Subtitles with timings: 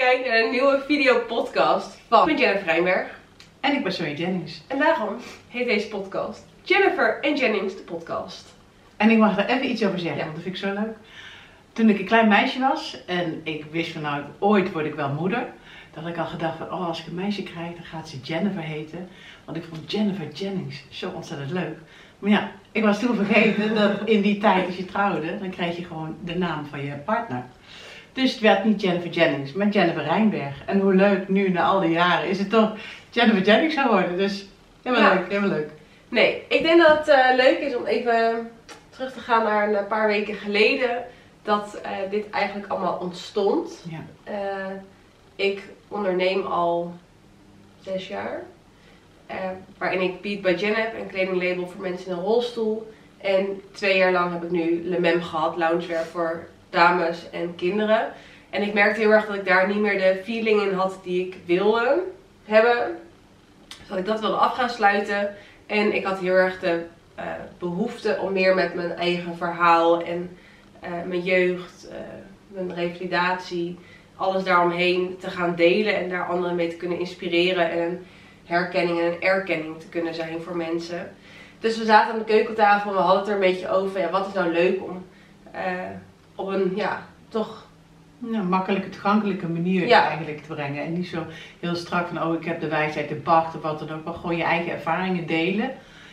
[0.00, 3.18] kijkt naar een nieuwe videopodcast van ik ben Jennifer Rijnberg.
[3.60, 4.62] En ik ben Zoe Jennings.
[4.66, 5.16] En daarom
[5.48, 8.54] heet deze podcast Jennifer en Jennings, de podcast.
[8.96, 10.22] En ik mag er even iets over zeggen, Ja.
[10.24, 10.96] want dat vind ik zo leuk.
[11.72, 15.08] Toen ik een klein meisje was en ik wist van nou, ooit word ik wel
[15.08, 15.46] moeder.
[15.94, 18.20] Dat had ik al gedacht van, oh als ik een meisje krijg, dan gaat ze
[18.20, 19.08] Jennifer heten.
[19.44, 21.78] Want ik vond Jennifer Jennings zo ontzettend leuk.
[22.18, 25.76] Maar ja, ik was toen vergeten dat in die tijd als je trouwde, dan kreeg
[25.76, 27.44] je gewoon de naam van je partner.
[28.20, 30.64] Dus het werd niet Jennifer Jennings, maar Jennifer Rijnberg.
[30.66, 32.72] En hoe leuk, nu na al die jaren, is het toch
[33.10, 34.16] Jennifer Jennings geworden.
[34.16, 34.46] Dus
[34.82, 35.14] helemaal Ja.
[35.14, 35.70] leuk, helemaal leuk.
[36.08, 38.50] Nee, ik denk dat het eh, leuk is om even
[38.90, 41.04] terug te gaan naar een paar weken geleden.
[41.42, 43.84] Dat eh, dit eigenlijk allemaal ontstond.
[43.90, 44.04] Ja.
[44.24, 44.72] Eh,
[45.36, 46.94] ik onderneem al
[47.80, 48.42] zes jaar.
[49.78, 52.92] waarin ik Beat by Jen heb, een kledinglabel voor mensen in een rolstoel.
[53.20, 58.12] En twee jaar lang heb ik nu Le Mem gehad, loungewear voor dames en kinderen.
[58.50, 61.26] En ik merkte heel erg dat ik daar niet meer de feeling in had die
[61.26, 62.02] ik wilde
[62.44, 62.98] hebben.
[63.68, 65.34] Dus dat ik dat wilde af gaan sluiten.
[65.66, 67.24] En ik had heel erg de eh,
[67.58, 70.36] behoefte om meer met mijn eigen verhaal en
[70.80, 71.96] eh, mijn jeugd, eh,
[72.48, 73.78] mijn revalidatie,
[74.16, 78.06] alles daaromheen te gaan delen en daar anderen mee te kunnen inspireren en
[78.44, 81.14] herkenning en een erkenning te kunnen zijn voor mensen.
[81.58, 84.10] Dus we zaten aan de keukentafel en we hadden het er een beetje over, ja,
[84.10, 85.04] wat is nou leuk om
[86.40, 87.66] op een, ja, toch
[88.48, 90.06] makkelijke, toegankelijke manier Ja.
[90.08, 90.84] eigenlijk te brengen.
[90.84, 91.26] En niet zo
[91.60, 94.04] heel strak van, oh ik heb de wijsheid, de bacht of wat dan ook.
[94.04, 95.70] Maar gewoon je eigen ervaringen delen.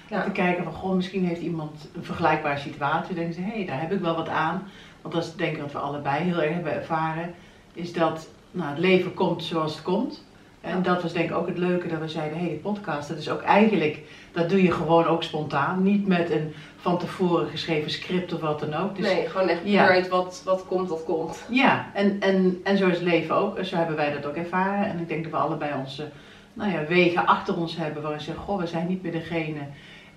[0.09, 0.23] Ja.
[0.23, 3.15] Te kijken van, goh, misschien heeft iemand een vergelijkbare situatie.
[3.15, 4.67] Dan denken ze, hé, hey, daar heb ik wel wat aan.
[5.01, 7.33] Want dat is denk ik wat we allebei heel erg hebben ervaren.
[7.73, 10.25] Is dat nou, het leven komt zoals het komt.
[10.61, 13.09] En dat was denk ik ook het leuke dat we zeiden, hé, hey, de podcast,
[13.09, 13.99] dat is ook eigenlijk,
[14.31, 15.83] dat doe je gewoon ook spontaan.
[15.83, 18.95] Niet met een van tevoren geschreven script of wat dan ook.
[18.95, 20.07] Dus nee, gewoon echt Ja.
[20.09, 21.45] wat, wat komt, dat komt.
[21.49, 23.65] ja, en, en, en zo is het leven ook.
[23.65, 24.89] Zo hebben wij dat ook ervaren.
[24.89, 26.09] En ik denk dat we allebei onze
[26.53, 28.01] nou ja, wegen achter ons hebben.
[28.01, 29.59] Waarin we zeggen, goh, we zijn niet meer degene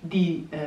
[0.01, 0.59] die, eh,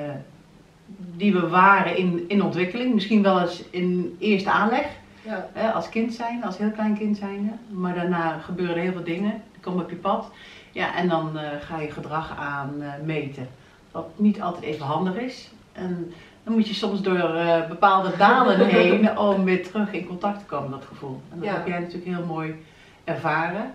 [1.16, 2.94] die we waren in, in ontwikkeling.
[2.94, 4.86] Misschien wel eens in eerste aanleg.
[5.22, 5.50] Ja.
[5.54, 7.60] Hè, als kind zijn, als heel klein kind zijn.
[7.70, 9.42] Maar daarna gebeuren er heel veel dingen.
[9.64, 10.32] Komen op je pad.
[10.72, 13.48] Ja, en dan eh, ga je gedrag aan eh, meten.
[13.92, 15.52] Wat niet altijd even handig is.
[15.72, 16.14] En
[16.44, 20.46] dan moet je soms door eh, bepaalde dalen heen om weer terug in contact te
[20.46, 21.22] komen, dat gevoel.
[21.32, 21.54] En dat Ja.
[21.54, 22.66] heb jij natuurlijk heel mooi
[23.04, 23.74] ervaren.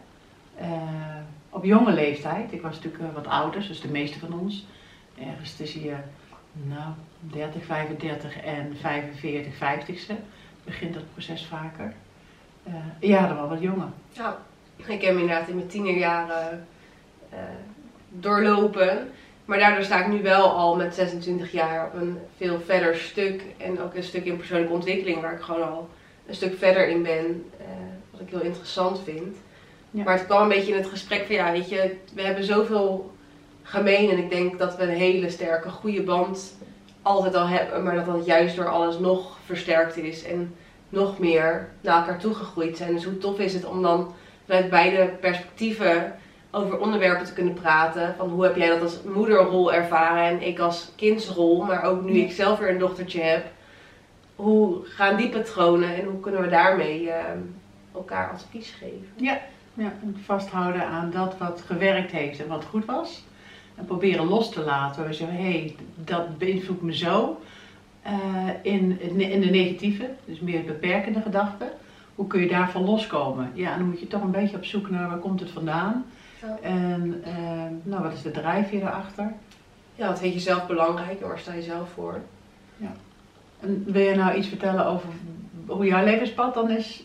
[1.51, 4.67] Op jonge leeftijd, ik was natuurlijk wat ouder, dus de meeste van ons.
[5.21, 5.95] Ergens tussen je
[6.53, 10.15] nou, 30, 35 en 45, 50ste
[10.65, 11.93] begint dat proces vaker.
[13.01, 13.89] Ja, dan wel wat jonger.
[14.13, 14.37] Ja,
[14.87, 16.67] ik heb hem inderdaad in mijn tienerjaren
[17.31, 17.39] eh,
[18.09, 19.11] doorlopen.
[19.45, 23.43] Maar daardoor sta ik nu wel al met 26 jaar op een veel verder stuk.
[23.57, 25.89] En ook een stuk in persoonlijke ontwikkeling waar ik gewoon al
[26.27, 27.45] een stuk verder in ben.
[27.59, 27.67] eh,
[28.11, 29.37] wat ik heel interessant vind.
[29.91, 30.05] Ja.
[30.05, 33.13] Maar het kwam een beetje in het gesprek van ja, weet je, we hebben zoveel
[33.63, 34.11] gemeen.
[34.11, 36.57] En ik denk dat we een hele sterke, goede band
[37.03, 37.83] altijd al hebben.
[37.83, 40.25] Maar dat dat juist door alles nog versterkt is.
[40.25, 40.55] En
[40.89, 42.95] nog meer naar elkaar toegegroeid zijn.
[42.95, 44.15] Dus hoe tof is het om dan
[44.49, 46.15] vanuit beide perspectieven
[46.51, 48.15] over onderwerpen te kunnen praten.
[48.19, 52.13] Van hoe heb jij dat als moederrol ervaren en ik als kindsrol, maar ook nu
[52.19, 52.25] Ja.
[52.25, 53.47] ik zelf weer een dochtertje heb.
[54.37, 57.25] Hoe gaan die patronen en hoe kunnen we daarmee eh,
[57.95, 59.09] elkaar advies geven?
[59.17, 59.39] Ja,
[59.75, 63.23] en vasthouden aan dat wat gewerkt heeft en wat goed was.
[63.75, 65.07] En proberen los te laten.
[65.07, 67.41] We zeggen, hé, hey, dat beïnvloedt me zo.
[68.03, 68.13] eh,
[68.63, 71.69] in, in de negatieve, dus meer beperkende gedachten.
[72.19, 73.51] Hoe kun je daarvan loskomen?
[73.55, 76.05] Ja, dan moet je toch een beetje op zoek naar waar komt het vandaan.
[76.43, 76.59] Ja.
[76.63, 77.33] En eh,
[77.83, 79.33] nou, wat is de drijfveer daarachter?
[79.95, 82.21] Ja, wat vind je zelf belangrijk waar sta je zelf voor?
[83.61, 85.09] En wil je nou iets vertellen over
[85.67, 87.05] hoe jouw levenspad dan is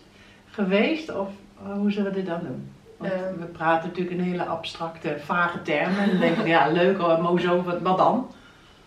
[0.50, 1.16] geweest?
[1.16, 1.30] Of
[1.66, 2.72] eh, hoe zullen we dit dan doen?
[2.98, 3.40] Want Ehm.
[3.40, 6.00] we praten natuurlijk in hele abstracte, vage termen.
[6.00, 8.28] En dan denk ik, ja, leuk, hoor, mozo, wat, wat dan?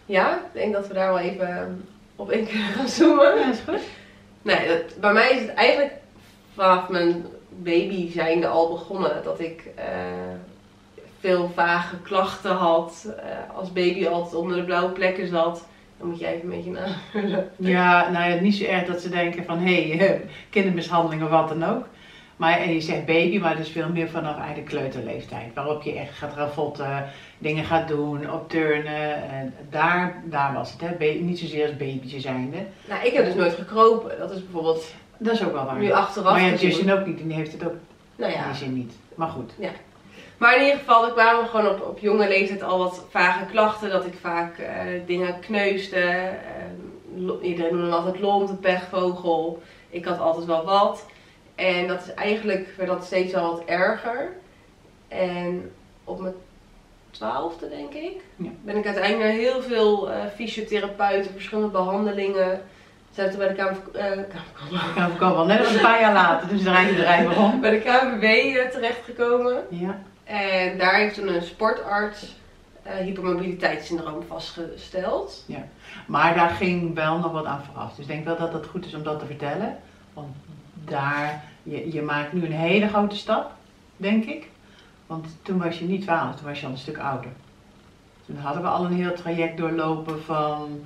[0.06, 1.84] Ja, ik denk dat we daar wel even
[2.16, 3.38] op in kunnen gaan zoomen.
[3.38, 3.82] Ja, is goed.
[4.42, 5.92] Nee, dat, bij mij is het eigenlijk
[6.56, 9.84] vanaf mijn baby zijnde al begonnen dat ik eh,
[11.20, 13.14] veel vage klachten had.
[13.18, 15.66] eh, als baby altijd onder de blauwe plekken zat.
[15.98, 17.50] Dan moet jij even een beetje navullen.
[17.76, 20.20] Ja, nou ja, niet zo erg dat ze denken van, hé, hey,
[20.50, 21.86] kindermishandeling of wat dan ook.
[22.36, 25.54] Maar en je zegt baby, maar het is veel meer vanaf eigenlijk kleuterleeftijd.
[25.54, 27.04] Waarop je echt gaat ravotten,
[27.38, 29.28] dingen gaat doen, op turnen.
[29.30, 31.06] En daar, daar was het, hè.
[31.06, 32.56] Niet zozeer als babytje zijnde.
[32.88, 34.18] Nou, ik heb dus nooit gekropen.
[34.18, 35.78] Dat is bijvoorbeeld Dat is ook wel waar.
[35.78, 36.54] nu achteraf Maar ja.
[36.54, 37.74] Justin ook niet, die heeft het ook
[38.16, 38.92] Nou in ja, die zin niet.
[39.14, 39.52] Maar goed.
[40.38, 43.90] Maar in ieder geval, er kwamen gewoon op, op jonge leeftijd al wat vage klachten.
[43.90, 44.74] Dat ik vaak eh,
[45.06, 46.30] dingen kneusde.
[47.16, 49.62] lo- iedereen noemde me altijd lont, een pechvogel.
[49.90, 51.06] Ik had altijd wel wat.
[51.54, 54.32] En dat is eigenlijk, werd dat steeds wel wat erger.
[55.08, 55.72] En
[56.04, 56.34] op mijn
[57.10, 58.50] twaalfde, denk ik, Ja.
[58.64, 62.62] ben ik uiteindelijk naar heel veel eh, fysiotherapeuten, verschillende behandelingen.
[63.16, 63.54] Zijn toen bij de
[64.94, 65.46] kan ik ook wel.
[65.46, 67.60] Net als een paar jaar later, dus draait het bedrijf rond.
[67.60, 69.64] bij de KNVB eh, terechtgekomen.
[69.70, 69.98] Ja.
[70.24, 72.36] En daar heeft toen een sportarts
[72.82, 75.44] eh, hypermobiliteitssyndroom vastgesteld.
[76.06, 77.90] Maar daar ging wel nog wat aan vooraf.
[77.94, 79.76] Dus ik denk wel dat het goed is om dat te vertellen.
[80.12, 80.36] Want
[80.84, 83.50] daar, je, je maakt nu een hele grote stap,
[83.96, 84.48] denk ik.
[85.06, 87.30] Want toen was je niet 12, toen was je al een stuk ouder.
[88.26, 90.80] Toen hadden we al een heel traject doorlopen van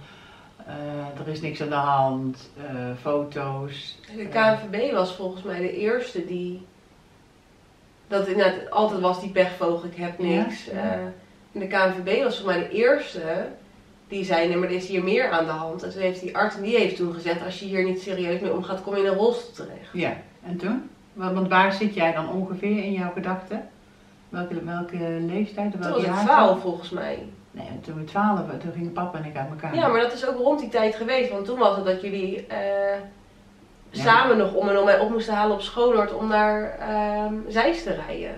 [1.21, 3.99] er is niks aan de hand, eh, foto's.
[4.17, 6.67] De KNVB was volgens mij de eerste die.
[8.09, 10.65] Dat inderdaad altijd was die pechvogel, ik heb niks.
[10.65, 10.93] Ja, ja.
[10.93, 11.01] Eh,
[11.53, 13.49] en de KNVB was volgens mij de eerste
[14.09, 15.83] die zei: nee, maar er is hier meer aan de hand.
[15.83, 18.41] En toen heeft die arts, en die heeft toen gezegd: als je hier niet serieus
[18.41, 19.93] mee omgaat, kom je in een rolstoel terecht.
[19.93, 20.91] Ja, en toen?
[21.13, 23.69] Want waar zit jij dan ongeveer in jouw gedachten?
[24.29, 25.71] Welke, welke leeftijd?
[25.71, 26.25] Toen Welke was jaar?
[26.25, 27.27] 12 volgens mij.
[27.69, 29.75] Nee, toen we 12 waren, toen gingen papa en ik uit elkaar.
[29.75, 31.31] Ja, maar dat is ook rond die tijd geweest.
[31.31, 32.59] Want toen was het dat jullie eh,
[33.91, 34.03] Ja.
[34.03, 37.83] samen nog om en om mij op moesten halen op Schoonhoord om naar ehm Zeist
[37.85, 38.37] te rijden.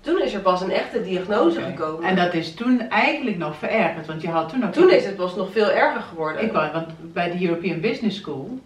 [0.00, 2.08] Toen is er pas een echte diagnose gekomen.
[2.08, 4.70] En dat is toen eigenlijk nog verergerd, want je had toen nog...
[4.70, 6.42] Toen is het pas nog veel erger geworden.
[6.42, 8.58] Ik was, want bij de European Business School,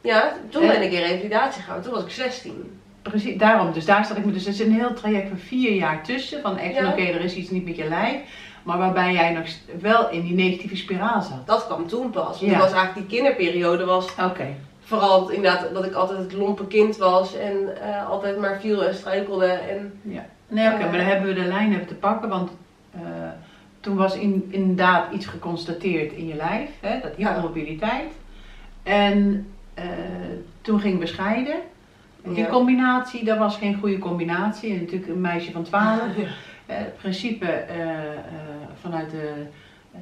[0.00, 0.68] Ja, toen Eh.
[0.68, 1.82] ben ik in revalidatie gegaan.
[1.82, 2.79] Toen was ik 16.
[3.02, 5.72] Precies daarom, dus daar zat ik me, dus er zit een heel traject van vier
[5.74, 6.90] jaar tussen, van echt, Ja.
[6.90, 8.16] oké, er is iets niet met je lijf,
[8.62, 9.44] maar waarbij jij nog
[9.80, 11.46] wel in die negatieve spiraal zat.
[11.46, 12.24] Dat kwam toen pas.
[12.24, 12.48] Want Ja.
[12.48, 14.46] toen was eigenlijk die kinderperiode was Oké,
[14.80, 18.94] vooral inderdaad dat ik altijd het lompe kind was en eh, altijd maar viel en
[18.94, 19.46] struikelde.
[19.46, 20.80] En nee oké, Eh.
[20.88, 22.50] maar dan hebben we de lijn even te pakken, want
[22.94, 23.00] eh,
[23.80, 27.28] toen was in, inderdaad iets geconstateerd in je lijf, hè, dat Ja.
[27.28, 28.12] hypermobiliteit.
[28.82, 29.46] En
[30.60, 31.56] toen gingen we scheiden.
[32.24, 34.72] Die combinatie, dat was geen goede combinatie.
[34.72, 36.00] En natuurlijk een meisje van 12.
[36.16, 36.22] Ja.
[36.66, 38.20] Eh, het principe eh, eh,
[38.80, 39.46] vanuit de,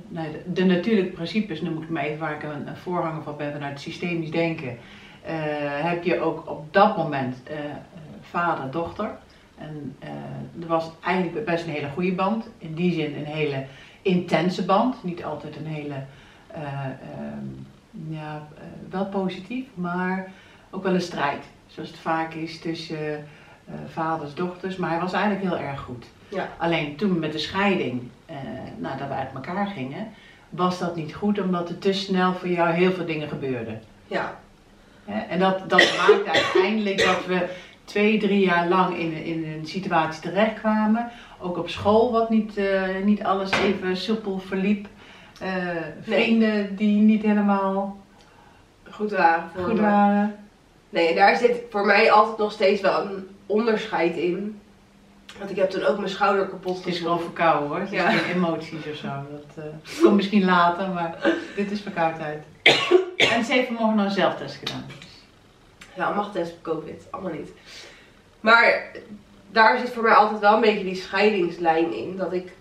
[0.09, 3.23] nou, de, de natuurlijke principes, noem ik het maar even, waar ik een, een voorganger
[3.23, 4.79] van ben, vanuit het systemisch denken,
[5.83, 7.37] heb je ook op dat moment
[8.21, 9.11] vader, dochter.
[9.59, 9.97] En
[10.61, 12.49] er was eigenlijk best een hele goede band.
[12.59, 13.65] In die zin een hele
[14.03, 15.05] intense band.
[15.05, 16.03] Niet altijd een hele,
[16.47, 17.47] eh, ehm,
[18.09, 18.49] ja,
[18.91, 20.33] wel positief, maar
[20.71, 21.45] ook wel een strijd.
[21.79, 23.27] Zoals het vaak is tussen
[23.65, 24.77] eh, vaders, dochters.
[24.77, 26.07] Maar hij was eigenlijk heel erg goed.
[26.29, 26.49] Ja.
[26.57, 28.37] Alleen toen met de scheiding, eh,
[28.77, 30.09] nadat we uit elkaar gingen,
[30.49, 33.83] was dat niet goed omdat er te snel voor jou heel veel dingen gebeurden.
[34.07, 34.41] ja.
[35.29, 37.49] En dat, dat maakte uiteindelijk dat we
[37.85, 41.11] twee, drie jaar lang in, in een situatie terechtkwamen.
[41.39, 44.87] Ook op school wat niet, eh, niet alles even soepel verliep.
[45.41, 45.51] Eh,
[46.03, 47.97] vrienden die niet helemaal
[48.91, 50.48] goed waren goed waren.
[50.91, 54.61] Nee, daar zit voor mij altijd nog steeds wel een onderscheid in.
[55.39, 57.79] Want ik heb toen ook mijn schouder kapot Het is gewoon verkouden hoor.
[57.79, 58.11] Het is Ja.
[58.11, 59.09] geen emoties of zo.
[59.31, 61.19] Dat eh, komt misschien later, maar
[61.57, 62.43] dit is verkoudheid.
[63.17, 64.85] En ze heeft vanmorgen nog een zelftest gedaan.
[65.97, 67.51] Ja, mag test op COVID, allemaal niet.
[68.41, 68.91] Maar
[69.51, 72.17] daar zit voor mij altijd wel een beetje die scheidingslijn in.
[72.17, 72.53] Dat ik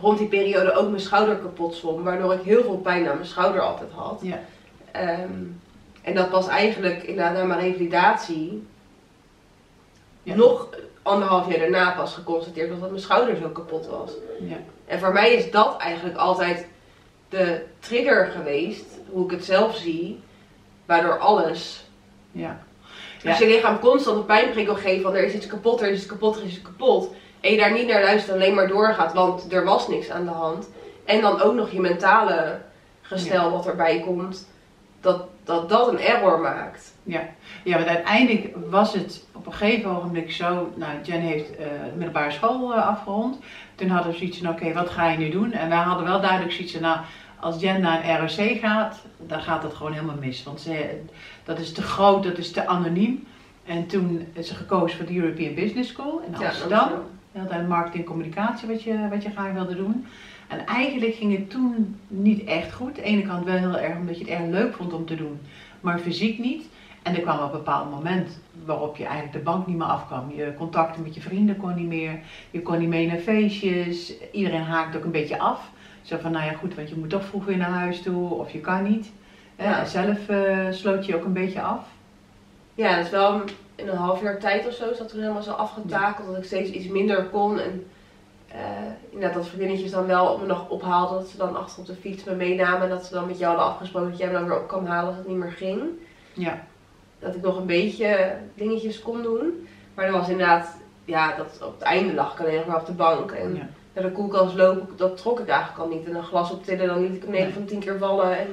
[0.00, 2.02] rond die periode ook mijn schouder kapot zwom.
[2.02, 4.20] Waardoor ik heel veel pijn aan mijn schouder altijd had.
[4.22, 4.40] Ja.
[4.92, 5.42] Ehm,
[6.08, 8.66] en dat was eigenlijk inderdaad na mijn revalidatie
[10.22, 10.34] Ja.
[10.34, 10.68] nog
[11.02, 14.12] anderhalf jaar daarna pas geconstateerd dat mijn schouder zo kapot was.
[14.40, 14.56] Ja.
[14.86, 16.66] En voor mij is dat eigenlijk altijd
[17.28, 20.20] de trigger geweest, hoe ik het zelf zie,
[20.86, 21.86] waardoor alles
[22.32, 22.62] Ja.
[23.26, 26.06] Als je lichaam constant een pijnprikkel geeft van er is iets kapot, er is iets
[26.06, 27.14] kapot, er is iets kapot.
[27.40, 30.30] En je daar niet naar luistert, alleen maar doorgaat, want er was niks aan de
[30.30, 30.68] hand.
[31.04, 32.60] En dan ook nog je mentale
[33.00, 34.48] gestel wat erbij komt,
[35.00, 36.94] dat, dat dat een error maakt.
[37.64, 40.72] Ja, want uiteindelijk was het op een gegeven ogenblik zo.
[40.74, 43.38] Nou, Jen heeft eh, de middelbare school eh, afgerond.
[43.74, 45.52] Toen hadden we zoiets van: oké, wat ga je nu doen?
[45.52, 46.98] En wij hadden wel duidelijk zoiets van: nou,
[47.40, 50.42] als Jen naar een ROC gaat, dan gaat het gewoon helemaal mis.
[50.42, 51.00] Want ze,
[51.44, 53.26] dat is te groot, dat is te anoniem.
[53.64, 56.88] En toen is ze gekozen voor de European Business School in Ja, Amsterdam.
[57.32, 60.06] Heel de marketing en communicatie wat je, wat je graag wilde doen.
[60.48, 62.88] En eigenlijk ging het toen niet echt goed.
[62.88, 65.14] Aan de ene kant wel heel erg omdat je het erg leuk vond om te
[65.14, 65.40] doen,
[65.80, 66.68] maar fysiek niet.
[67.02, 70.32] En er kwam op een bepaald moment waarop je eigenlijk de bank niet meer afkwam.
[70.34, 72.20] Je contacten met je vrienden kon niet meer.
[72.50, 74.12] Je kon niet mee naar feestjes.
[74.32, 75.70] Iedereen haakt ook een beetje af.
[76.02, 78.50] Zo van, nou ja goed, want je moet toch vroeg weer naar huis toe of
[78.50, 79.10] je kan niet.
[79.58, 79.84] Ja.
[79.84, 81.86] zelf eh, sloot je ook een beetje af.
[82.74, 83.42] Ja, dat is wel
[83.74, 86.44] in een half jaar tijd of zo is dat toen helemaal zo afgetakeld dat ik
[86.44, 87.60] steeds iets minder kon.
[87.60, 87.86] En
[89.10, 92.24] inderdaad dat vriendinnetjes dan wel me nog ophaalden, dat ze dan achter op de fiets
[92.24, 92.82] me meenamen.
[92.82, 94.86] En dat ze dan met jou hadden afgesproken dat jij me dan weer op kwam
[94.86, 95.82] halen als het niet meer ging.
[96.32, 96.66] Ja.
[97.18, 99.68] dat ik nog een beetje dingetjes kon doen.
[99.94, 102.86] Maar er was inderdaad, ja, dat op het einde lag ik alleen nog maar op
[102.86, 103.30] de bank.
[103.32, 103.68] En Ja.
[103.92, 106.06] naar de koelkast lopen, dat trok ik eigenlijk al niet.
[106.06, 107.54] En een glas optillen, dan liet ik hem 9 Nee.
[107.54, 108.38] van 10 keer vallen.
[108.38, 108.46] En,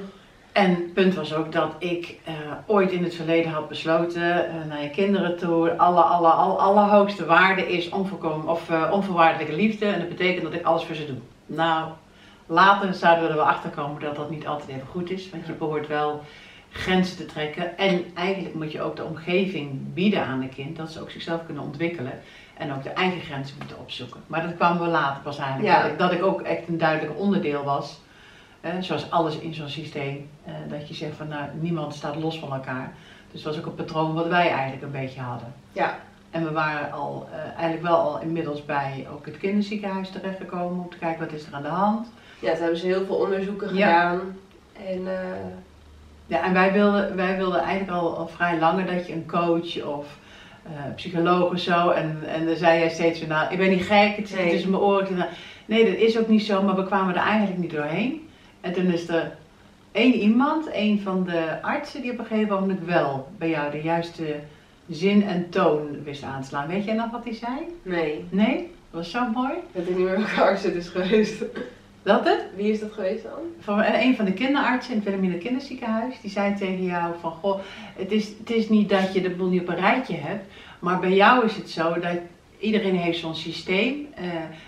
[0.56, 2.34] En het punt was ook dat ik eh,
[2.66, 7.26] ooit in het verleden had besloten eh, naar je kinderen toe, alle, alle, alle, allerhoogste
[7.26, 9.86] waarde is onvolkomen, of, eh, onvoorwaardelijke liefde.
[9.86, 11.16] En dat betekent dat ik alles voor ze doe.
[11.46, 11.88] Nou,
[12.46, 15.46] later zouden we er wel achter komen dat dat niet altijd even goed is, want
[15.46, 16.22] je behoort wel
[16.70, 17.78] grenzen te trekken.
[17.78, 21.44] En eigenlijk moet je ook de omgeving bieden aan een kind, dat ze ook zichzelf
[21.46, 22.20] kunnen ontwikkelen.
[22.56, 24.20] En ook de eigen grenzen moeten opzoeken.
[24.26, 25.74] Maar dat kwam wel later pas eigenlijk.
[25.74, 25.82] Ja.
[25.82, 28.04] Dat, ik, dat ik ook echt een duidelijk onderdeel was.
[28.80, 30.28] Zoals alles in zo'n systeem.
[30.44, 32.92] eh, dat je zegt van nou, niemand staat los van elkaar.
[33.32, 35.54] Dus dat was ook een patroon wat wij eigenlijk een beetje hadden.
[35.72, 35.98] ja,
[36.30, 40.84] En we waren al, eh, eigenlijk wel al inmiddels bij ook het kinderziekenhuis terechtgekomen.
[40.84, 42.06] Om te kijken wat is er aan de hand.
[42.40, 43.86] ja, toen hebben ze heel veel onderzoeken Ja.
[44.10, 44.20] gedaan.
[44.90, 45.36] En eh,
[46.26, 49.82] Ja, en wij wilden, wij wilden eigenlijk al, al vrij langer dat je een coach
[49.84, 50.06] of
[50.94, 51.90] psycholoog of zo.
[51.90, 54.50] En, en dan zei jij steeds van nou, ik ben niet gek, het zit Nee.
[54.50, 55.16] tussen mijn oren.
[55.16, 55.30] Nou,
[55.66, 58.25] Nee, dat is ook niet zo, maar we kwamen er eigenlijk niet doorheen.
[58.66, 59.36] En toen is er
[59.92, 63.82] één iemand, een van de artsen, die op een gegeven moment wel bij jou de
[63.82, 64.36] juiste
[64.88, 66.66] zin en toon wist aan te slaan.
[66.66, 67.52] Weet jij nog wat hij zei?
[67.82, 68.56] nee, Nee?
[68.90, 69.52] Dat was zo mooi.
[69.72, 71.44] ik weet niet meer welke arts het is geweest.
[72.02, 72.44] Dat het?
[72.56, 73.40] Wie is dat geweest dan?
[73.60, 77.60] Van een van de kinderartsen in het Wilhelmina Kinderziekenhuis, die zei tegen jou van, goh,
[77.96, 80.44] het is, het is niet dat je de boel niet op een rijtje hebt,
[80.78, 82.18] maar bij jou is het zo dat
[82.66, 84.24] iedereen heeft zo'n systeem eh,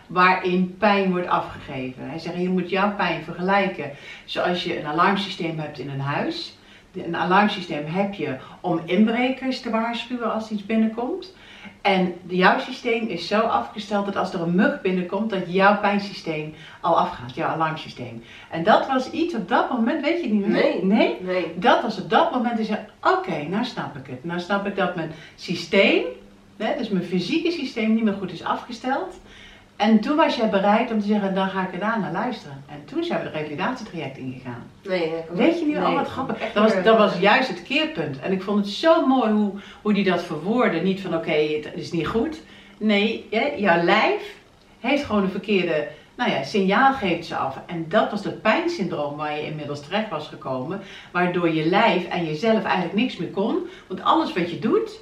[0.07, 2.09] waarin pijn wordt afgegeven.
[2.09, 3.91] Hij zegt, je moet jouw pijn vergelijken
[4.25, 6.57] zoals je een alarmsysteem hebt in een huis.
[6.93, 11.35] Een alarmsysteem heb je om inbrekers te waarschuwen als iets binnenkomt.
[11.83, 16.55] En jouw systeem is zo afgesteld dat als er een mug binnenkomt, dat jouw pijnsysteem
[16.81, 18.23] al afgaat, jouw alarmsysteem.
[18.51, 20.63] En dat was iets op dat moment, weet je het niet meer?
[20.63, 20.85] Nee.
[20.85, 21.17] Nee?
[21.21, 21.55] Nee.
[21.59, 22.69] Dat was op dat moment, dus
[23.03, 24.25] oké, nou snap ik het.
[24.25, 26.05] Nou snap ik dat mijn systeem,
[26.59, 29.21] hè, dus mijn fysieke systeem niet meer goed is afgesteld.
[29.77, 32.65] En toen was jij bereid om te zeggen, dan ga ik er naar luisteren.
[32.67, 34.71] En toen zijn we de revalidatietraject ingegaan.
[34.83, 36.53] Nee, Weet je nu al wat grappig?
[36.53, 38.19] Dat was, dat was juist het keerpunt.
[38.19, 40.81] En ik vond het zo mooi hoe, hoe die dat verwoordde.
[40.81, 42.41] Niet van oké, het is niet goed.
[42.79, 44.37] Nee, hè, jouw lijf
[44.81, 45.89] heeft gewoon een verkeerde
[46.19, 47.59] nou ja, signaal geeft ze af.
[47.67, 50.81] En dat was dat pijnsyndroom waar je inmiddels terecht was gekomen.
[51.13, 53.69] Waardoor je lijf en jezelf eigenlijk niks meer kon.
[53.87, 55.01] Want alles wat je doet,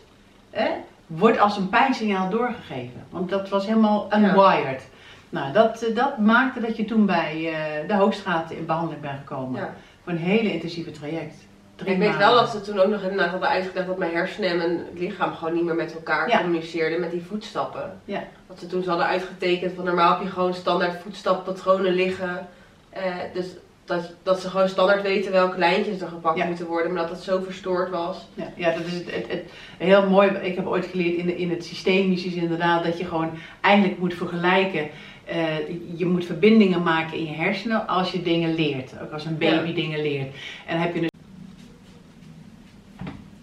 [0.51, 0.71] hè,
[1.07, 3.05] wordt als een pijnsignaal doorgegeven.
[3.11, 4.89] Want dat was helemaal unwired.
[5.31, 9.19] Nou, dat, eh, dat maakte dat je toen bij eh, de Hoogstraat in behandeling bent
[9.19, 9.61] gekomen.
[9.61, 9.75] Ja.
[10.03, 11.35] Voor een hele intensieve traject.
[11.77, 14.51] Drie Ik weet wel dat ze toen ook nog inderdaad hadden uitgelegd dat mijn hersenen
[14.51, 16.39] en mijn lichaam gewoon niet meer met elkaar Ja.
[16.39, 18.01] communiceerden met die voetstappen.
[18.05, 18.23] Ja.
[18.47, 22.47] Dat ze toen ze hadden uitgetekend van normaal heb je gewoon standaard voetstappatronen liggen.
[22.91, 23.47] Eh, dus
[23.87, 26.47] dat, dat ze gewoon standaard weten welke lijntjes er gepakt Ja.
[26.47, 28.27] moeten worden, maar dat het zo verstoord was.
[28.35, 30.29] Ja, ja, dat is het, het, het- heel mooi.
[30.31, 33.99] Ik heb ooit geleerd in, de, in het systemisch is inderdaad dat je gewoon eigenlijk
[33.99, 34.89] moet vergelijken.
[35.25, 35.57] Eh,
[35.97, 38.93] je moet verbindingen maken in je hersenen als je dingen leert.
[39.03, 39.75] Ook als een baby Ja.
[39.75, 40.35] dingen leert.
[40.67, 41.11] En dan heb je dus,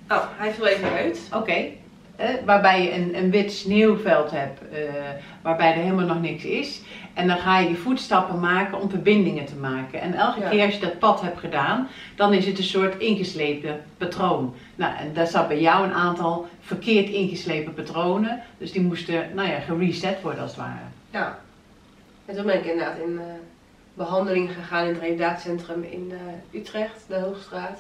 [0.10, 1.30] Oh, hij viel even uit.
[1.34, 1.54] oké,
[2.16, 4.80] eh, waarbij je een, een wit sneeuwveld hebt, eh,
[5.42, 6.82] waarbij er helemaal nog niks is.
[7.14, 10.02] En dan ga je die voetstappen maken om verbindingen te maken.
[10.02, 10.50] En elke Ja.
[10.50, 14.56] keer als je dat pad hebt gedaan, dan is het een soort ingeslepen patroon.
[14.76, 18.42] Nou, en daar zat bij jou een aantal verkeerd ingeslepen patronen.
[18.58, 20.80] Dus die moesten, nou ja, gereset worden als het ware.
[21.10, 21.40] Ja.
[22.26, 23.26] En toen ben ik inderdaad in eh,
[23.94, 26.12] behandeling gegaan in het revalidatiecentrum in
[26.52, 27.80] eh, Utrecht, de Hoogstraat.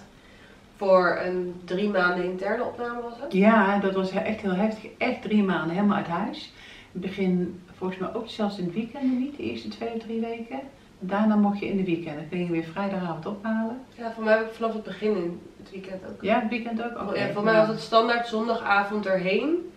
[0.77, 3.33] Voor een drie maanden interne opname was het.
[3.33, 4.89] Ja, dat was echt heel heftig.
[4.97, 6.51] Echt drie maanden helemaal uit huis.
[6.91, 10.01] In het begin, volgens mij ook zelfs in het weekend niet, de eerste twee of
[10.01, 10.59] drie weken.
[10.99, 12.15] Daarna mocht je in de weekend.
[12.15, 13.81] Dan kun je weer vrijdagavond ophalen.
[13.95, 16.21] Ja, voor mij heb ik vanaf het begin in het weekend ook.
[16.21, 17.15] Ja, het weekend ook?
[17.15, 19.71] Ja, voor mij was het standaard zondagavond erheen.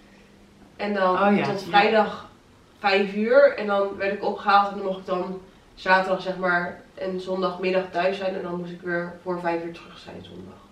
[0.76, 1.66] En dan Oh ja, tot ja.
[1.66, 2.30] vrijdag
[2.78, 3.56] vijf uur.
[3.56, 5.40] En dan werd ik opgehaald en dan mocht ik dan
[5.74, 8.34] zaterdag zeg maar en zondagmiddag thuis zijn.
[8.34, 10.64] En dan moest ik weer voor vijf uur terug zijn zondag.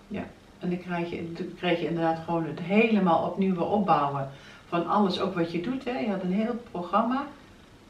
[0.64, 4.30] En dan krijg je, dan krijg je inderdaad gewoon het helemaal opnieuw weer opbouwen
[4.74, 5.84] van alles, ook wat je doet.
[5.84, 5.98] Hè.
[5.98, 7.26] Je had een heel programma.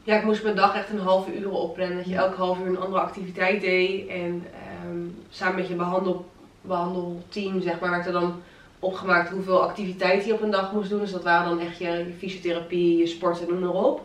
[0.02, 1.96] Ja, ik moest mijn dag echt een halve uur opplannen.
[1.96, 4.08] Dat je elke half uur een andere activiteit deed.
[4.08, 4.98] En ehm,
[5.30, 8.42] samen met je behandel, behandelteam, zeg maar, werd er dan
[8.78, 11.00] opgemaakt hoeveel activiteiten je op een dag moest doen.
[11.00, 14.02] Dus dat waren dan echt je, je fysiotherapie, je sport en noem maar op.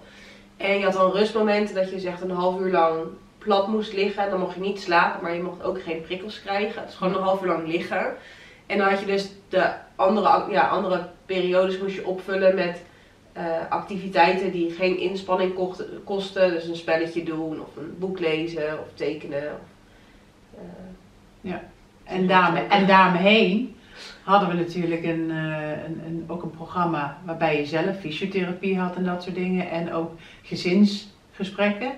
[0.57, 3.03] En je had dan rustmomenten dat je zegt een half uur lang
[3.37, 4.23] plat moest liggen.
[4.23, 6.85] En dan mocht je niet slapen, maar je mocht ook geen prikkels krijgen.
[6.85, 8.15] Dus gewoon een half uur lang liggen.
[8.69, 12.83] En dan had je dus de andere, ja, andere periodes moest je opvullen met
[13.33, 15.53] eh, activiteiten die geen inspanning
[16.03, 16.51] kosten.
[16.51, 19.43] Dus een spelletje doen of een boek lezen of tekenen.
[19.43, 19.67] Of,
[21.41, 21.51] eh,
[22.03, 23.75] En, daarmee, en daarmee
[24.23, 28.95] hadden we natuurlijk een, eh, een, een, ook een programma waarbij je zelf fysiotherapie had
[28.95, 29.69] en dat soort dingen.
[29.69, 30.11] En ook
[30.41, 31.91] gezinsgesprekken.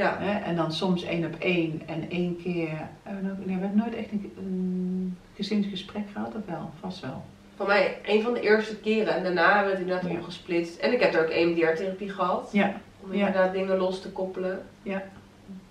[0.00, 0.16] Ja.
[0.18, 0.38] Hè?
[0.38, 2.88] En dan soms één op één en één keer.
[3.04, 6.70] nou, nee, we hebben nooit echt een, een gezinsgesprek gehad, of wel?
[6.80, 7.24] Vast wel.
[7.56, 9.14] Van mij een van de eerste keren.
[9.16, 10.16] En daarna hebben we het inderdaad Ja.
[10.18, 10.78] opgesplitst.
[10.78, 12.48] En ik heb er ook EMDR-therapie gehad.
[12.52, 13.26] Ja, Om Ja.
[13.26, 14.62] inderdaad dingen los te koppelen.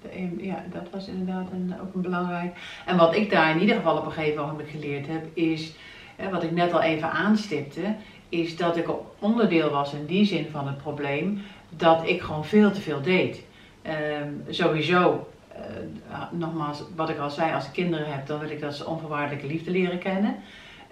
[0.01, 2.55] de een- ja dat was inderdaad een, ook een belangrijk.
[2.86, 5.74] En wat ik daar in ieder geval op een gegeven moment geleerd heb, is,
[6.15, 7.95] hè, wat ik net al even aanstipte,
[8.29, 8.88] is dat ik
[9.19, 13.43] onderdeel was in die zin van het probleem, dat ik gewoon veel te veel deed.
[13.81, 18.62] Ehm, sowieso, eh, nogmaals, wat ik al zei, als ik kinderen heb, dan wil ik
[18.62, 20.36] dat ze onvoorwaardelijke liefde leren kennen.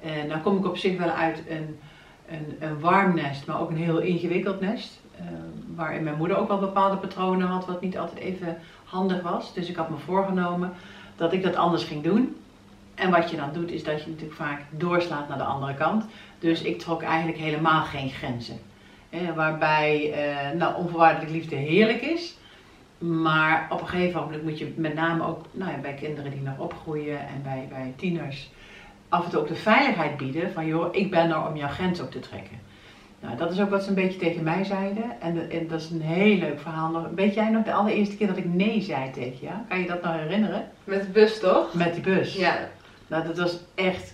[0.02, 1.80] En dan kom ik op zich wel uit een,
[2.30, 5.00] een, een warm nest, maar ook een heel ingewikkeld nest.
[5.18, 5.24] eh,
[5.76, 9.54] waarin mijn moeder ook wel bepaalde patronen had, wat niet altijd even handig was.
[9.54, 10.74] Dus ik had me voorgenomen
[11.16, 12.36] dat ik dat anders ging doen.
[12.96, 16.06] En wat je dan doet, is dat je natuurlijk vaak doorslaat naar de andere kant.
[16.40, 18.60] Dus ik trok eigenlijk helemaal geen grenzen.
[19.10, 22.38] Eh, waarbij eh, nou, onvoorwaardelijke liefde heerlijk is.
[22.98, 26.42] Maar op een gegeven moment moet je met name ook nou ja, bij kinderen die
[26.42, 28.50] nog opgroeien en bij, bij tieners
[29.10, 32.00] af en toe ook de veiligheid bieden van joh, ik ben er om jouw grens
[32.00, 32.60] op te trekken.
[33.20, 35.22] Nou, dat is ook wat ze een beetje tegen mij zeiden.
[35.22, 37.08] En, en dat is een heel leuk verhaal.
[37.16, 39.56] Weet jij nog de allereerste keer dat ik nee zei tegen jou?
[39.68, 40.68] Kan je dat nog herinneren?
[40.84, 41.74] Met de bus toch?
[41.74, 42.36] Met die bus.
[42.36, 42.70] Ja.
[43.08, 44.14] Nou, dat was echt.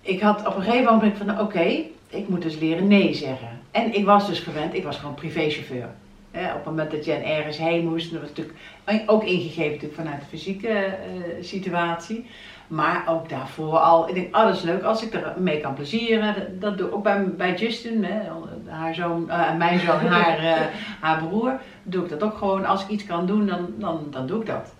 [0.00, 3.60] Ik had op een gegeven moment van, oké, ik moet dus leren nee zeggen.
[3.70, 5.88] En ik was dus gewend, ik was gewoon privéchauffeur.
[6.32, 8.58] Op het moment dat je ergens heen moest, dat was natuurlijk
[9.06, 10.94] ook ingegeven natuurlijk vanuit de fysieke eh,
[11.40, 12.26] situatie.
[12.68, 15.74] Maar ook daarvoor al, ik denk, oh dat is leuk als ik er mee kan
[15.74, 16.34] plezieren.
[16.34, 18.20] Dat, dat doe ik ook bij, bij Justin, hè,
[18.66, 20.66] haar zoon, eh, mijn zoon, haar, eh,
[21.00, 21.60] haar broer.
[21.82, 24.46] Doe ik dat ook gewoon, als ik iets kan doen, dan, dan, dan doe ik
[24.46, 24.74] dat.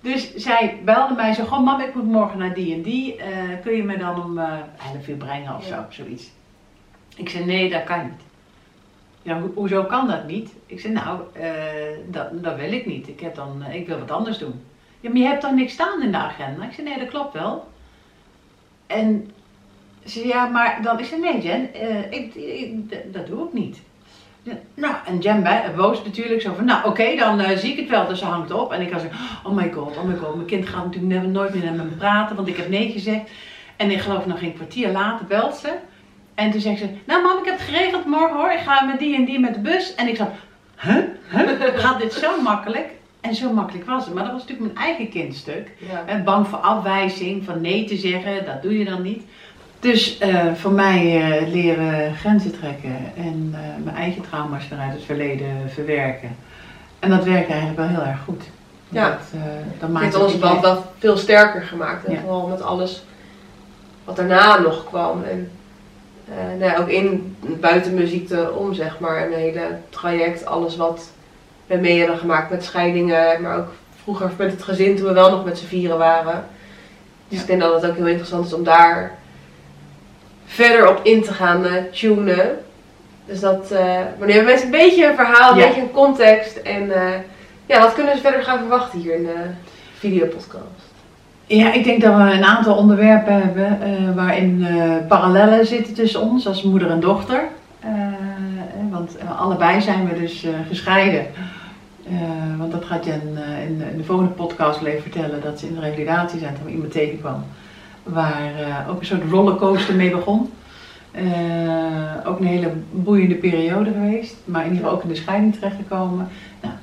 [0.00, 3.16] Dus zij belde mij zo, goh mam, ik moet morgen naar die en die.
[3.62, 4.58] kun je me dan om eh
[4.94, 5.86] 11 uur brengen of Ja.
[5.90, 6.30] zo, zoiets.
[7.16, 8.25] Ik zei, nee, dat kan niet.
[9.26, 10.50] Ja, ho- hoezo kan dat niet?
[10.66, 11.46] Ik zei, nou, eh,
[12.06, 13.08] dat, dat wil ik niet.
[13.08, 14.60] Ik, heb dan, eh, ik wil wat anders doen.
[15.00, 16.64] Ja, maar je hebt toch niks staan in de agenda?
[16.64, 17.68] Ik zei, nee, dat klopt wel.
[18.86, 19.30] En
[20.04, 20.98] ze ja, maar dan...
[20.98, 22.32] Ik zei, nee Jen, eh, ik,
[23.12, 23.80] dat doe ik niet.
[24.74, 25.44] Nou, en Jen
[25.76, 28.06] boos natuurlijk, zo van, nou oké, dan zie ik het wel.
[28.06, 28.72] Dus ze hangt op.
[28.72, 29.08] En ik was zo,
[29.44, 30.34] oh my god, oh my god.
[30.34, 33.30] Mijn kind gaat natuurlijk nooit meer met me praten, want ik heb nee gezegd.
[33.76, 35.74] En ik geloof nog geen kwartier later belt ze.
[36.36, 38.50] En toen zegt ze, nou mam, ik heb het geregeld morgen hoor.
[38.50, 39.94] Ik ga met die en die met de bus.
[39.94, 40.28] En ik zat,
[40.76, 40.96] huh?
[41.28, 41.48] huh?
[41.74, 42.88] Gaat dit zo makkelijk?
[43.20, 44.14] En zo makkelijk was het.
[44.14, 45.70] Maar dat was natuurlijk mijn eigen kindstuk.
[45.78, 46.02] Ja.
[46.06, 49.22] En bang voor afwijzing, van nee te zeggen, dat doe je dan niet.
[49.80, 55.04] Dus eh, voor mij eh, leren grenzen trekken en eh, mijn eigen trauma's vanuit het
[55.04, 56.36] verleden verwerken.
[56.98, 58.42] En dat werkt eigenlijk wel heel erg goed.
[58.88, 59.08] Ja.
[59.08, 59.40] Dat,
[59.80, 62.04] dat maakt heeft echt- wel veel sterker gemaakt.
[62.04, 62.20] En Ja.
[62.20, 63.04] vooral met alles
[64.04, 65.22] wat daarna nog kwam.
[65.22, 65.50] En
[66.58, 69.16] nou ja, ook in buiten muziek te om, zeg maar.
[69.16, 71.10] En een hele traject, alles wat
[71.66, 73.42] we mee hebben gemaakt met scheidingen.
[73.42, 76.44] Maar ook vroeger met het gezin toen we wel nog met z'n vieren waren.
[77.28, 79.18] Dus ik denk dat het ook heel interessant is om daar
[80.46, 82.58] verder op in te gaan eh, tunen.
[83.24, 83.80] Dus dat, eh
[84.18, 85.66] maar nu hebben mensen een beetje een verhaal, een Ja.
[85.66, 86.56] beetje een context.
[86.56, 87.18] En eh,
[87.66, 89.44] ja, wat kunnen ze verder gaan verwachten hier in de
[89.98, 90.85] videopodcast?
[91.48, 96.20] Ja, ik denk dat we een aantal onderwerpen hebben eh, waarin eh, parallellen zitten tussen
[96.20, 97.44] ons als moeder en dochter.
[97.80, 97.90] Eh,
[98.90, 101.26] want allebei zijn we dus gescheiden.
[102.58, 105.74] Want dat gaat Jen in, in de volgende podcast wel even vertellen dat ze in
[105.74, 107.44] de revalidatie zijn toen iemand tegenkwam.
[108.02, 108.52] Waar
[108.90, 110.50] ook een soort rollercoaster mee begon.
[112.24, 116.28] Ook een hele boeiende periode geweest, maar in ieder geval ook in de scheiding terechtgekomen.
[116.62, 116.74] Nou,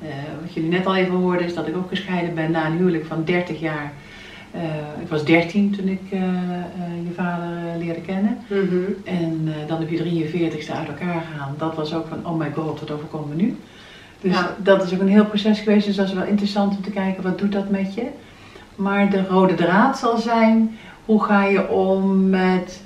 [0.42, 3.06] wat jullie net al even hoorden is dat ik ook gescheiden ben na een huwelijk
[3.06, 3.92] van 30 jaar.
[4.54, 6.64] Eh, ik was 13 toen ik eh, eh,
[7.04, 8.38] je vader leerde kennen.
[9.04, 11.56] En eh, dan heb je 43ste uit elkaar gegaan.
[11.58, 13.58] Dat was ook van, oh my god, wat overkomt me nu?
[14.22, 14.56] Dus Ja.
[14.58, 15.86] dat is ook een heel proces geweest.
[15.86, 18.06] Dus dat is wel interessant om te kijken, wat doet dat met je?
[18.76, 22.82] Maar de rode draad zal zijn, hoe ga je om met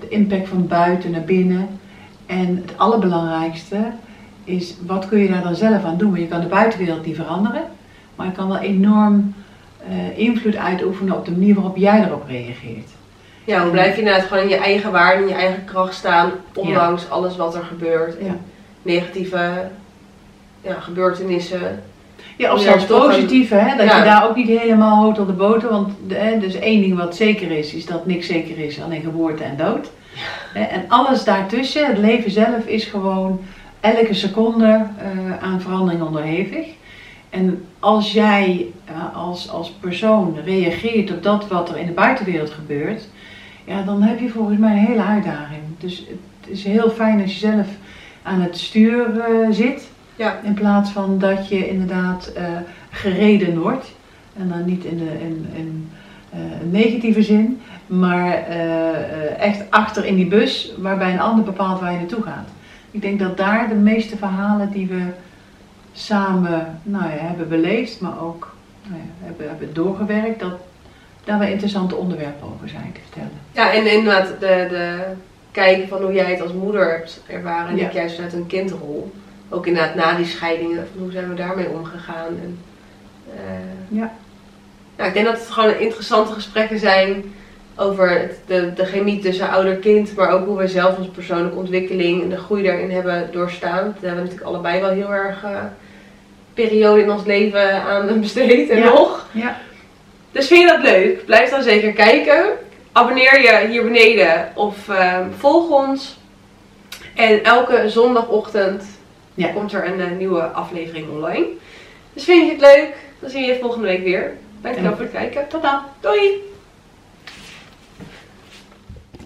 [0.00, 1.68] de impact van buiten naar binnen?
[2.26, 3.76] En het allerbelangrijkste
[4.44, 6.08] is, wat kun je daar dan zelf aan doen?
[6.10, 7.62] Want je kan de buitenwereld niet veranderen,
[8.16, 9.34] maar je kan wel enorm
[9.88, 12.88] eh, invloed uitoefenen op de manier waarop jij erop reageert.
[13.44, 16.30] Ja, hoe blijf je inderdaad gewoon in je eigen waarde, in je eigen kracht staan,
[16.54, 18.18] ondanks alles wat er gebeurt.
[18.18, 18.36] En Ja.
[18.82, 19.68] negatieve
[20.60, 21.82] ja, gebeurtenissen.
[22.36, 23.76] Ja, of zelfs positief, hè?
[23.76, 25.68] dat je daar ook niet helemaal hoort op de boter.
[25.70, 29.42] Want hè, dus één ding wat zeker is, is dat niks zeker is, alleen geboorte
[29.42, 29.90] en dood.
[30.52, 33.40] Hè, En alles daartussen, het leven zelf, is gewoon
[33.80, 34.66] elke seconde
[34.98, 36.66] eh, aan verandering onderhevig.
[37.32, 42.50] En als jij eh, als, als persoon reageert op dat wat er in de buitenwereld
[42.50, 43.08] gebeurt,
[43.64, 45.62] ja, dan heb je volgens mij een hele uitdaging.
[45.78, 46.06] Dus
[46.40, 47.66] het is heel fijn als je zelf
[48.22, 49.90] aan het stuur eh, zit.
[50.16, 50.40] Ja.
[50.42, 52.44] In plaats van dat je inderdaad eh,
[52.90, 53.94] gereden wordt.
[54.36, 55.90] En dan niet in, de, in, in
[56.32, 58.32] een negatieve zin, maar
[59.38, 62.48] echt achter in die bus waarbij een ander bepaalt waar je naartoe gaat.
[62.90, 65.02] Ik denk dat daar de meeste verhalen die we
[65.92, 70.52] samen nou ja, hebben beleefd, maar ook nou ja, hebben, hebben doorgewerkt, dat
[71.24, 73.30] daar wel interessante onderwerpen over zijn te vertellen.
[73.52, 74.98] Ja, en inderdaad de, de
[75.50, 77.68] kijken van hoe jij het als moeder hebt ervaren.
[77.68, 77.86] En Ja.
[77.86, 79.12] ik juist vanuit een kindrol.
[79.48, 82.26] Ook inderdaad na die scheidingen, van hoe zijn we daarmee omgegaan.
[82.26, 82.58] En,
[83.36, 84.12] eh, Ja.
[84.96, 87.34] Nou, ik denk dat het gewoon interessante gesprekken zijn
[87.76, 92.22] over het- de, de chemie tussen ouder-kind, maar ook hoe we zelf onze persoonlijke ontwikkeling
[92.22, 93.70] en de groei daarin hebben doorstaan.
[93.84, 95.50] Daar hebben we natuurlijk allebei wel heel erg eh,
[96.54, 98.84] periode in ons leven aan besteed en Ja.
[98.84, 99.26] nog.
[99.32, 99.56] Ja.
[100.32, 101.24] Dus vind je dat leuk?
[101.24, 102.44] Blijf dan zeker kijken.
[102.92, 106.18] Abonneer je hier beneden of ehm, volg ons.
[107.14, 108.84] En elke zondagochtend
[109.34, 109.48] Ja.
[109.48, 111.46] komt er een eh, nieuwe aflevering online.
[112.12, 112.94] Dus vind je het leuk?
[113.20, 114.36] Dan zie je je volgende week weer.
[114.60, 115.48] Dankjewel En- voor het kijken.
[115.48, 115.80] Tot dan!
[116.00, 116.50] Doei!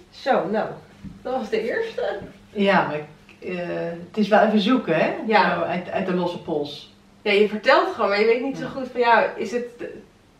[0.09, 0.67] Zo, nou,
[1.21, 2.19] dat was de eerste.
[2.49, 2.99] Ja, maar
[3.51, 3.67] eh,
[4.07, 5.13] het is wel even zoeken, hè?
[5.27, 5.63] Ja.
[5.63, 6.93] Uit, uit de losse pols.
[7.27, 9.77] Ja, je vertelt gewoon, maar je weet niet zo goed van ja, is het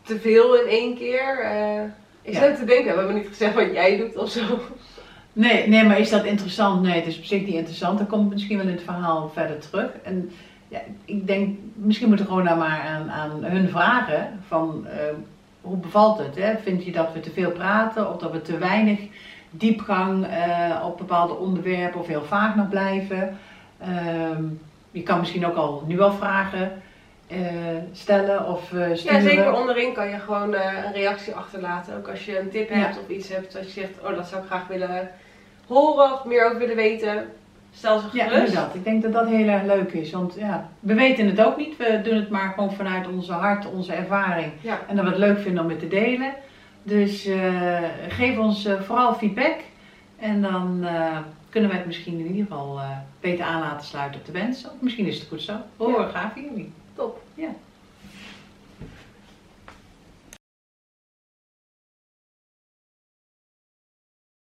[0.02, 1.38] te, veel in één keer?
[1.40, 1.82] Eh,
[2.22, 2.40] ik Ja.
[2.40, 4.40] zit te denken, we hebben niet gezegd wat jij doet of zo.
[5.32, 6.82] Nee, nee, maar is dat interessant?
[6.82, 7.98] Nee, het is op zich niet interessant.
[7.98, 9.90] Dan komt het misschien wel in het verhaal verder terug.
[10.02, 10.30] En
[10.68, 14.98] ja, ik denk, misschien moeten we gewoon daar maar aan, aan hun vragen van eh,
[15.60, 16.34] hoe bevalt het?
[16.36, 16.56] Hè?
[16.62, 18.98] Vind je dat we te veel praten of dat we te weinig
[19.50, 23.38] diepgang eh, op bepaalde onderwerpen of heel vaag nog blijven?
[23.78, 24.42] Ehm,
[24.98, 26.82] je kan misschien ook al nu al vragen
[27.26, 27.38] eh,
[27.92, 29.22] stellen of eh sturen.
[29.22, 31.96] Ja, zeker onderin kan je gewoon eh, een reactie achterlaten.
[31.96, 33.00] Ook als je een tip hebt Ja.
[33.00, 35.10] of iets hebt dat je zegt, oh dat zou ik graag willen
[35.66, 37.26] horen of meer over willen weten.
[37.72, 38.46] Stel ze Ja, gerust.
[38.46, 38.74] inderdaad.
[38.74, 40.10] Ik denk dat dat heel erg leuk is.
[40.12, 41.76] Want ja, we weten het ook niet.
[41.76, 44.52] We doen het maar gewoon vanuit onze hart, onze ervaring.
[44.60, 44.78] Ja.
[44.88, 46.32] En dat we het leuk vinden om het te delen.
[46.82, 47.28] Dus
[48.08, 49.56] geef ons vooral feedback.
[50.18, 50.86] En dan
[51.58, 54.66] kunnen wij het misschien in ieder geval eh, beter aan laten sluiten op de wens.
[54.80, 55.56] Misschien is het goed zo.
[55.76, 56.08] Hoor, ja.
[56.08, 56.72] gaaf jullie.
[56.94, 57.22] Top.
[57.34, 57.48] Ja.